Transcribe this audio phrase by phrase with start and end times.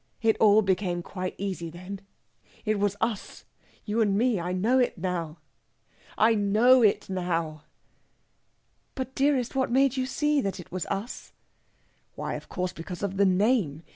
[0.23, 2.01] It all became quite easy then.
[2.65, 3.45] It was us
[3.85, 4.39] you and me!
[4.39, 5.37] I know it now
[6.17, 7.65] I know it now!"
[8.95, 11.33] "But, dearest, what made you see that it was us?"
[12.15, 13.83] "Why, of course, because of the name!